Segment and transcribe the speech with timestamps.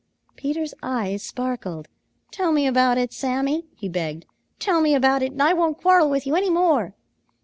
[0.35, 1.87] Peter's eyes sparkled.
[2.31, 4.25] "Tell me about it, Sammy," he begged.
[4.57, 6.95] "Tell me about it, and I won't quarrel with you any more."